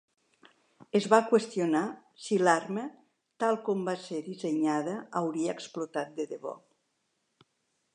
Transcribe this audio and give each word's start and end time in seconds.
Es 0.99 1.07
va 1.13 1.19
qüestionar 1.33 1.83
si 2.29 2.39
l'arma 2.47 2.87
tal 3.45 3.61
com 3.69 3.87
va 3.91 3.97
ser 4.09 4.25
dissenyada 4.31 4.97
hauria 5.23 5.57
explotat 5.59 6.15
de 6.21 6.31
debò. 6.37 6.61